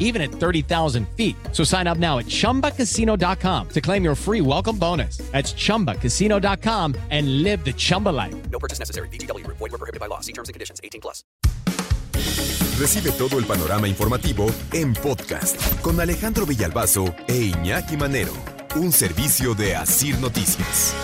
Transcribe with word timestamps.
even 0.00 0.20
at 0.20 0.32
30,000 0.32 1.06
feet. 1.16 1.36
So 1.52 1.62
sign 1.62 1.86
up 1.86 1.98
now 1.98 2.18
at 2.18 2.26
chumbacasino.com 2.26 3.68
to 3.68 3.80
claim 3.80 4.02
your 4.02 4.16
free 4.16 4.40
welcome 4.40 4.76
bonus. 4.76 5.18
That's 5.30 5.52
chumbacasino.com 5.52 6.96
and 7.10 7.44
live 7.44 7.64
the 7.64 7.72
Chumba 7.72 8.08
life. 8.08 8.34
No 8.50 8.58
purchase 8.58 8.80
necessary. 8.80 9.08
BGW. 9.10 9.46
Void 9.46 9.60
were 9.60 9.78
prohibited 9.78 10.00
by 10.00 10.06
law. 10.06 10.20
See 10.20 10.32
terms 10.32 10.48
and 10.48 10.54
conditions. 10.54 10.80
18 10.82 11.00
plus. 11.00 11.22
Recibe 12.80 13.12
todo 13.12 13.38
el 13.38 13.44
panorama 13.44 13.88
informativo 13.88 14.46
en 14.72 14.94
podcast 14.94 15.60
con 15.82 16.00
Alejandro 16.00 16.46
Villalbazo 16.46 17.14
e 17.28 17.36
Iñaki 17.36 17.98
Manero, 17.98 18.32
un 18.74 18.90
servicio 18.90 19.54
de 19.54 19.76
Asir 19.76 20.18
Noticias. 20.18 20.94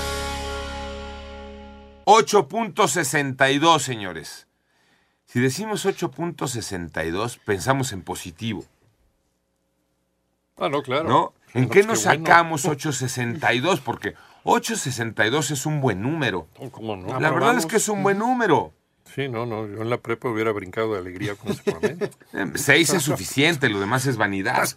8.62, 2.07 3.81
señores. 3.81 4.47
Si 5.27 5.39
decimos 5.39 5.85
8.62, 5.85 7.39
pensamos 7.45 7.93
en 7.93 8.01
positivo, 8.01 8.65
Ah, 10.59 10.69
no, 10.69 10.83
claro. 10.83 11.09
¿no? 11.09 11.35
¿En 11.55 11.65
No, 11.65 11.69
qué 11.71 11.85
pues 11.85 11.87
nos 11.87 12.01
qué 12.03 12.09
bueno. 12.09 12.25
sacamos 12.27 12.65
8.62? 12.67 13.81
Porque 13.83 14.15
8.62 14.45 15.51
es 15.51 15.67
un 15.67 15.81
buen 15.81 16.01
número. 16.03 16.49
No, 16.61 16.71
¿Cómo 16.71 16.97
no? 16.97 17.19
La 17.21 17.31
verdad 17.31 17.57
es 17.59 17.67
que 17.67 17.77
es 17.77 17.89
un 17.89 18.03
buen 18.03 18.19
número. 18.19 18.73
Sí, 19.15 19.29
no, 19.29 19.47
no. 19.47 19.67
Yo 19.67 19.83
en 19.83 19.91
la 19.91 19.99
prepa 19.99 20.29
hubiera 20.29 20.51
brincado 20.53 20.93
de 20.95 20.99
alegría 21.01 21.35
con 21.37 21.53
ese 21.53 21.63
promedio. 21.63 22.11
6 22.55 22.95
es 22.95 23.03
suficiente, 23.03 23.69
lo 23.69 23.81
demás 23.81 24.07
es 24.07 24.17
vanidad. 24.17 24.65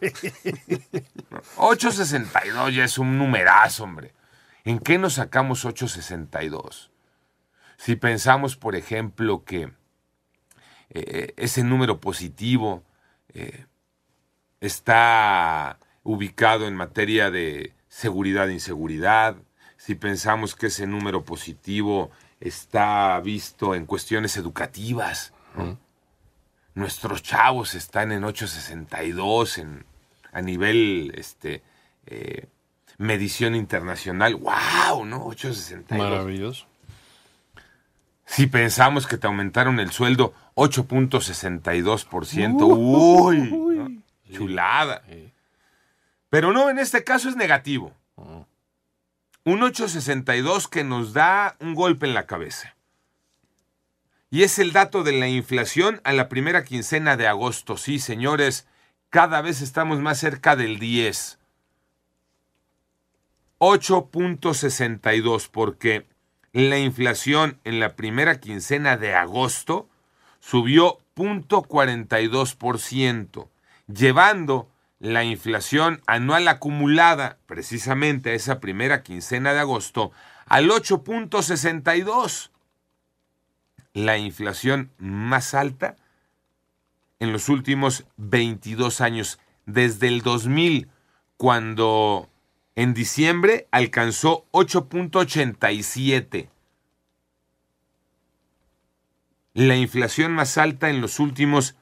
8.62 1.58 2.72
ya 2.72 2.84
es 2.84 2.98
un 2.98 3.18
numerazo, 3.18 3.84
hombre. 3.84 4.14
¿En 4.64 4.80
qué 4.80 4.98
nos 4.98 5.14
sacamos 5.14 5.66
8.62? 5.66 6.90
Si 7.78 7.96
pensamos, 7.96 8.56
por 8.56 8.76
ejemplo, 8.76 9.44
que 9.44 9.72
eh, 10.90 11.34
ese 11.38 11.64
número 11.64 12.00
positivo 12.00 12.84
eh, 13.34 13.66
está 14.62 15.80
ubicado 16.04 16.68
en 16.68 16.76
materia 16.76 17.32
de 17.32 17.74
seguridad 17.88 18.50
e 18.50 18.54
inseguridad, 18.54 19.38
si 19.78 19.96
pensamos 19.96 20.56
que 20.56 20.68
ese 20.68 20.86
número 20.88 21.24
positivo 21.24 22.12
está 22.40 23.20
visto 23.20 23.76
en 23.76 23.86
cuestiones 23.86 24.38
educativas, 24.38 25.34
¿no? 25.56 25.78
nuestros 26.76 27.24
chavos 27.24 27.74
están 27.76 28.12
en 28.12 28.24
862 28.24 29.58
en, 29.58 29.86
a 30.32 30.42
nivel 30.42 31.12
este, 31.16 31.62
eh, 32.06 32.48
medición 32.98 33.56
internacional. 33.56 34.36
¡Wow! 34.36 35.06
¿No? 35.06 35.26
862. 35.26 35.98
Maravilloso. 35.98 36.66
Si 38.26 38.48
pensamos 38.48 39.08
que 39.08 39.18
te 39.18 39.28
aumentaron 39.28 39.80
el 39.80 39.92
sueldo 39.92 40.34
8.62%, 40.56 42.62
uy, 42.78 43.76
¿no? 43.76 43.99
Chulada. 44.32 45.04
Pero 46.30 46.54
no, 46.54 46.70
en 46.70 46.80
este 46.80 47.04
caso 47.04 47.30
es 47.30 47.36
negativo. 47.36 47.94
Un 48.16 49.62
8.62 49.62 50.70
que 50.70 50.84
nos 50.84 51.14
da 51.14 51.56
un 51.60 51.74
golpe 51.74 52.06
en 52.06 52.14
la 52.14 52.26
cabeza. 52.26 52.76
Y 54.30 54.44
es 54.44 54.60
el 54.60 54.74
dato 54.74 55.04
de 55.04 55.14
la 55.14 55.28
inflación 55.28 56.02
a 56.04 56.14
la 56.14 56.30
primera 56.30 56.64
quincena 56.64 57.18
de 57.18 57.28
agosto. 57.28 57.78
Sí, 57.78 57.98
señores, 57.98 58.68
cada 59.10 59.42
vez 59.42 59.62
estamos 59.62 60.00
más 60.00 60.20
cerca 60.20 60.56
del 60.56 60.78
10. 60.78 61.40
8.62 63.58 65.50
porque 65.52 66.06
la 66.54 66.78
inflación 66.78 67.60
en 67.64 67.80
la 67.80 67.96
primera 67.96 68.40
quincena 68.40 68.98
de 68.98 69.16
agosto 69.16 69.90
subió 70.40 71.00
0.42%, 71.16 73.50
llevando 73.94 74.70
la 75.00 75.24
inflación 75.24 76.02
anual 76.08 76.48
acumulada 76.48 77.38
precisamente 77.46 78.32
a 78.32 78.34
esa 78.34 78.60
primera 78.60 79.02
quincena 79.04 79.54
de 79.54 79.60
agosto 79.60 80.12
al 80.46 80.70
8.62. 80.70 82.52
La 83.94 84.18
inflación 84.18 84.92
más 84.98 85.54
alta 85.54 85.96
en 87.20 87.34
los 87.34 87.50
últimos 87.50 88.06
22 88.18 89.02
años, 89.02 89.40
desde 89.66 90.08
el 90.08 90.22
2000, 90.22 90.90
cuando 91.38 92.30
en 92.76 92.94
diciembre 92.94 93.68
alcanzó 93.72 94.46
8.87. 94.52 96.50
La 99.54 99.76
inflación 99.76 100.32
más 100.32 100.58
alta 100.58 100.90
en 100.90 101.02
los 101.02 101.20
últimos 101.20 101.76
22 101.76 101.80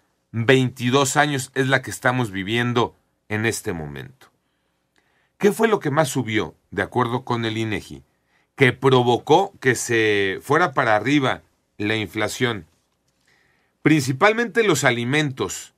años 1.18 1.52
es 1.56 1.68
la 1.68 1.82
que 1.82 1.92
estamos 1.92 2.32
viviendo 2.32 2.96
en 3.30 3.46
este 3.46 3.74
momento. 3.74 4.32
¿Qué 5.38 5.52
fue 5.52 5.68
lo 5.68 5.80
que 5.80 5.92
más 5.92 6.10
subió, 6.10 6.56
de 6.72 6.82
acuerdo 6.82 7.24
con 7.24 7.46
el 7.46 7.58
INEGI, 7.58 8.04
que 8.56 8.74
provocó 8.74 9.54
que 9.60 9.76
se 9.76 10.40
fuera 10.42 10.74
para 10.74 10.96
arriba 10.96 11.44
la 11.78 11.96
inflación? 11.96 12.66
Principalmente 13.82 14.64
los 14.64 14.84
alimentos. 14.84 15.74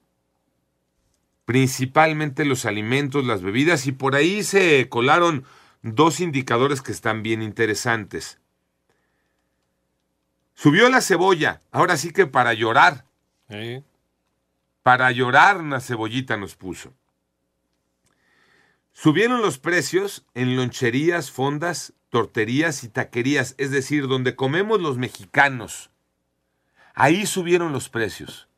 Principalmente 1.46 2.46
los 2.46 2.66
alimentos, 2.66 3.26
las 3.26 3.42
bebidas, 3.42 3.86
y 3.86 3.92
por 3.92 4.16
ahí 4.16 4.44
se 4.44 4.88
colaron 4.88 5.46
dos 5.81 6.20
indicadores 6.20 6.81
que 6.81 6.92
están 6.92 7.22
bien 7.22 7.42
interesantes. 7.42 8.40
Subió 10.54 10.90
la 10.90 11.02
cebolla, 11.02 11.62
ahora 11.72 11.98
sí 11.98 12.12
que 12.12 12.28
para 12.28 12.54
llorar. 12.54 13.06
Para 14.84 15.12
llorar 15.12 15.58
una 15.58 15.80
cebollita 15.80 16.38
nos 16.38 16.56
puso. 16.56 16.94
Subieron 18.94 19.42
los 19.42 19.60
precios 19.60 20.26
en 20.34 20.56
loncherías, 20.56 21.32
fondas, 21.32 21.94
torterías 22.10 22.84
y 22.84 22.90
taquerías, 22.90 23.56
es 23.58 23.72
decir, 23.72 24.08
donde 24.08 24.36
comemos 24.36 24.82
los 24.82 24.98
mexicanos. 24.98 25.90
Ahí 26.96 27.26
subieron 27.26 27.72
los 27.72 27.88
precios. 27.88 28.50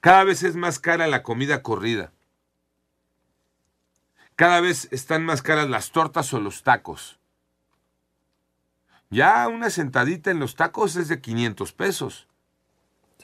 Cada 0.00 0.24
vez 0.24 0.42
es 0.42 0.56
más 0.56 0.78
cara 0.78 1.06
la 1.06 1.22
comida 1.22 1.62
corrida. 1.62 2.12
Cada 4.36 4.60
vez 4.60 4.88
están 4.90 5.24
más 5.24 5.42
caras 5.42 5.68
las 5.70 5.92
tortas 5.92 6.32
o 6.34 6.40
los 6.40 6.62
tacos. 6.62 7.18
Ya 9.10 9.46
una 9.48 9.70
sentadita 9.70 10.30
en 10.30 10.40
los 10.40 10.56
tacos 10.56 10.96
es 10.96 11.08
de 11.08 11.20
500 11.20 11.72
pesos. 11.72 12.28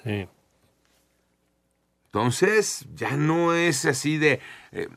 Sí. 0.02 0.28
Entonces, 2.14 2.84
ya 2.94 3.16
no 3.16 3.54
es 3.54 3.86
así 3.86 4.18
de 4.18 4.40
eh, 4.72 4.88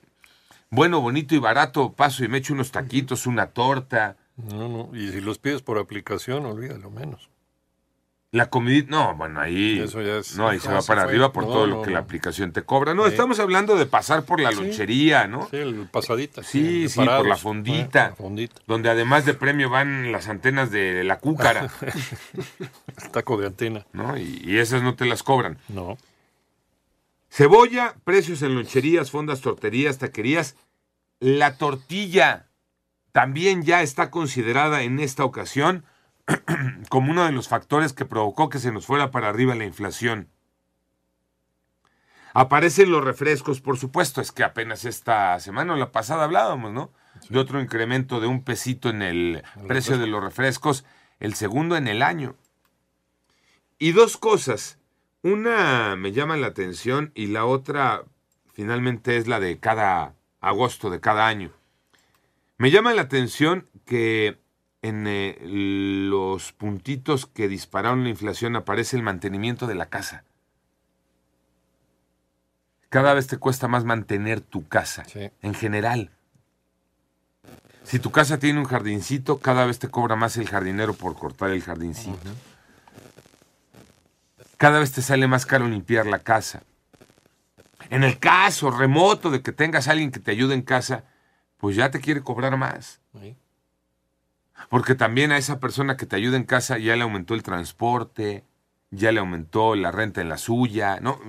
bueno, 0.70 1.00
bonito 1.00 1.34
y 1.34 1.38
barato, 1.40 1.94
paso 1.94 2.26
y 2.26 2.28
me 2.28 2.40
echo 2.40 2.54
unos 2.54 2.72
taquitos, 2.72 3.26
una 3.26 3.48
torta. 3.48 4.18
No, 4.36 4.68
no. 4.68 4.90
Y 4.94 5.10
si 5.14 5.22
los 5.22 5.40
pides 5.40 5.62
por 5.62 5.78
aplicación, 5.78 6.46
olvídalo 6.46 6.92
menos. 6.92 7.30
La 8.32 8.50
comida, 8.50 8.86
no, 8.90 9.16
bueno, 9.16 9.40
ahí, 9.40 9.80
Eso 9.80 10.02
ya 10.02 10.18
es- 10.18 10.36
no, 10.36 10.50
ahí 10.50 10.60
se 10.60 10.68
va 10.68 10.82
para 10.82 11.04
fue. 11.04 11.12
arriba 11.12 11.32
por 11.32 11.46
No, 11.46 11.54
todo 11.54 11.68
no, 11.68 11.76
lo 11.78 11.82
que 11.84 11.88
no. 11.92 11.94
la 11.94 12.00
aplicación 12.00 12.52
te 12.52 12.64
cobra. 12.64 12.94
No, 12.94 13.04
Sí. 13.06 13.12
estamos 13.12 13.40
hablando 13.40 13.78
de 13.78 13.86
pasar 13.86 14.24
por 14.26 14.42
la 14.42 14.50
Sí. 14.52 14.58
lonchería, 14.58 15.26
¿no? 15.28 15.48
Sí, 15.50 15.56
el 15.56 15.88
pasadita. 15.90 16.44
Sí, 16.44 16.90
sí, 16.90 17.00
por 17.00 17.26
la 17.26 17.38
fondita. 17.38 18.08
Ah, 18.08 18.10
la 18.10 18.16
fondita. 18.18 18.62
Donde 18.68 18.90
además 18.90 19.26
de 19.26 19.36
premio 19.36 19.70
van 19.70 20.12
las 20.12 20.28
antenas 20.28 20.70
de 20.70 21.06
la 21.06 21.20
cúcara, 21.20 21.70
El 23.02 23.12
taco 23.12 23.38
de 23.38 23.48
antena. 23.48 23.86
¿no? 23.94 24.18
Y, 24.18 24.42
y 24.44 24.58
esas 24.58 24.84
no 24.84 24.96
te 24.96 25.06
las 25.06 25.24
cobran. 25.24 25.58
No. 25.70 25.98
Cebolla, 27.36 27.98
precios 28.06 28.42
en 28.44 28.56
loncherías, 28.56 29.12
fondas, 29.12 29.42
torterías, 29.42 29.98
taquerías. 29.98 30.56
La 31.20 31.58
tortilla 31.58 32.48
también 33.12 33.64
ya 33.64 33.82
está 33.82 34.10
considerada 34.10 34.84
en 34.84 35.02
esta 35.02 35.26
ocasión 35.26 35.84
como 36.90 37.12
uno 37.12 37.26
de 37.26 37.34
los 37.34 37.50
factores 37.50 37.92
que 37.92 38.06
provocó 38.06 38.48
que 38.48 38.60
se 38.60 38.72
nos 38.72 38.86
fuera 38.86 39.12
para 39.12 39.28
arriba 39.28 39.54
la 39.54 39.66
inflación. 39.66 40.30
Aparecen 42.34 42.90
los 42.90 43.04
refrescos, 43.04 43.60
por 43.60 43.78
supuesto, 43.78 44.22
es 44.22 44.32
que 44.32 44.46
apenas 44.46 44.86
esta 44.86 45.38
semana 45.42 45.74
o 45.74 45.76
la 45.76 45.92
pasada 45.92 46.24
hablábamos, 46.24 46.72
¿no? 46.72 46.94
De 47.28 47.38
otro 47.38 47.60
incremento 47.60 48.22
de 48.22 48.28
un 48.28 48.46
pesito 48.46 48.88
en 48.88 49.02
el 49.02 49.44
precio 49.68 49.98
de 49.98 50.08
los 50.08 50.24
refrescos, 50.24 50.86
el 51.20 51.34
segundo 51.34 51.76
en 51.76 51.90
el 51.90 52.02
año. 52.02 52.38
Y 53.78 53.92
dos 53.92 54.16
cosas. 54.16 54.80
Una 55.26 55.96
me 55.96 56.12
llama 56.12 56.38
la 56.38 56.46
atención 56.46 57.12
y 57.16 57.26
la 57.26 57.46
otra 57.46 58.04
finalmente 58.54 59.18
es 59.18 59.28
la 59.28 59.40
de 59.40 59.58
cada 59.58 60.14
agosto 60.40 60.92
de 60.92 61.00
cada 61.00 61.26
año. 61.26 61.50
Me 62.60 62.70
llama 62.70 62.94
la 62.94 63.02
atención 63.02 63.66
que 63.86 64.38
en 64.84 65.08
eh, 65.08 65.40
los 65.42 66.52
puntitos 66.52 67.26
que 67.26 67.48
dispararon 67.48 68.04
la 68.04 68.10
inflación 68.10 68.56
aparece 68.56 68.98
el 68.98 69.02
mantenimiento 69.02 69.66
de 69.66 69.74
la 69.74 69.88
casa. 69.88 70.26
Cada 72.90 73.16
vez 73.16 73.26
te 73.26 73.38
cuesta 73.38 73.68
más 73.68 73.84
mantener 73.84 74.42
tu 74.42 74.68
casa, 74.68 75.06
Sí. 75.06 75.32
en 75.42 75.56
general. 75.56 76.12
Si 77.84 77.98
tu 77.98 78.12
casa 78.12 78.38
tiene 78.38 78.60
un 78.60 78.66
jardincito, 78.66 79.40
cada 79.40 79.66
vez 79.66 79.80
te 79.80 79.90
cobra 79.90 80.16
más 80.16 80.38
el 80.38 80.48
jardinero 80.48 80.94
por 80.94 81.16
cortar 81.16 81.50
el 81.50 81.64
jardincito. 81.64 82.20
Cada 84.58 84.80
vez 84.80 84.92
te 84.92 85.02
sale 85.02 85.28
más 85.28 85.46
caro 85.46 85.68
limpiar 85.68 86.06
la 86.06 86.20
casa. 86.20 86.64
En 87.90 88.04
el 88.04 88.18
caso 88.20 88.72
remoto 88.72 89.30
de 89.30 89.42
que 89.42 89.52
tengas 89.52 89.88
a 89.88 89.92
alguien 89.92 90.12
que 90.12 90.20
te 90.20 90.32
ayude 90.32 90.54
en 90.56 90.62
casa, 90.64 91.04
pues 91.58 91.76
ya 91.76 91.92
te 91.92 92.00
quiere 92.00 92.22
cobrar 92.22 92.58
más. 92.58 93.00
Porque 94.70 94.96
también 94.96 95.32
a 95.32 95.38
esa 95.38 95.60
persona 95.60 95.98
que 95.98 96.06
te 96.06 96.16
ayuda 96.16 96.38
en 96.38 96.44
casa 96.46 96.78
ya 96.78 96.96
le 96.96 97.04
aumentó 97.04 97.34
el 97.34 97.44
transporte, 97.44 98.44
ya 98.90 99.12
le 99.12 99.20
aumentó 99.20 99.76
la 99.76 99.92
renta 99.92 100.22
en 100.22 100.30
la 100.30 100.38
suya, 100.38 101.00
¿no? 101.02 101.20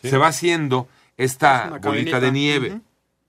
Sí. 0.00 0.08
Se 0.08 0.16
va 0.16 0.28
haciendo 0.28 0.88
esta 1.16 1.64
Es 1.64 1.70
bolita 1.82 1.82
cadenita. 2.12 2.20
de 2.20 2.32
nieve. 2.32 2.80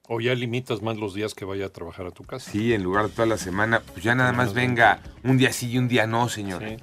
O 0.08 0.20
ya 0.20 0.34
limitas 0.34 0.82
más 0.82 0.96
los 0.96 1.14
días 1.14 1.34
que 1.34 1.44
vaya 1.44 1.66
a 1.66 1.68
trabajar 1.68 2.06
a 2.06 2.10
tu 2.12 2.24
casa. 2.24 2.50
Sí, 2.50 2.72
en 2.72 2.82
lugar 2.82 3.08
de 3.08 3.10
toda 3.12 3.26
la 3.26 3.38
semana, 3.38 3.80
pues 3.80 4.02
ya 4.04 4.14
nada 4.14 4.32
más 4.32 4.54
venga 4.54 5.00
un 5.24 5.36
día 5.36 5.52
sí 5.52 5.70
y 5.72 5.78
un 5.78 5.88
día 5.88 6.06
no, 6.06 6.28
señor. 6.28 6.62
Sí, 6.66 6.76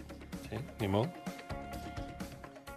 sí, 0.49 0.57
ni 0.79 0.87
modo. 0.87 1.11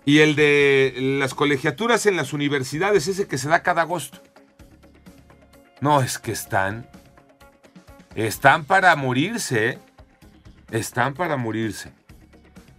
Y 0.06 0.20
el 0.20 0.36
de 0.36 0.94
las 1.18 1.34
colegiaturas 1.34 2.06
en 2.06 2.16
las 2.16 2.32
universidades, 2.32 3.08
ese 3.08 3.26
que 3.26 3.38
se 3.38 3.48
da 3.48 3.64
cada 3.64 3.82
agosto. 3.82 4.22
No, 5.80 6.00
es 6.00 6.18
que 6.18 6.30
están. 6.30 6.88
Están 8.14 8.64
para 8.64 8.94
morirse, 8.94 9.68
¿eh? 9.70 9.78
Están 10.70 11.14
para 11.14 11.36
morirse. 11.36 11.92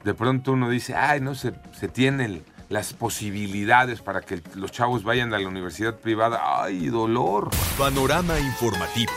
De 0.05 0.13
pronto 0.13 0.53
uno 0.53 0.69
dice, 0.69 0.95
ay, 0.95 1.19
no, 1.19 1.35
se, 1.35 1.51
se 1.77 1.89
tienen 1.89 2.45
las 2.69 2.93
posibilidades 2.93 4.01
para 4.01 4.21
que 4.21 4.41
los 4.55 4.71
chavos 4.71 5.03
vayan 5.03 5.33
a 5.33 5.37
la 5.37 5.49
universidad 5.49 5.99
privada. 5.99 6.63
¡Ay, 6.63 6.87
dolor! 6.87 7.49
Panorama 7.77 8.39
informativo. 8.39 9.11